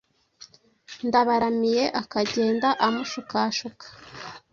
Ndabaramiye 1.07 1.83
akagenda 2.01 2.69
amushukashuka, 2.85 3.85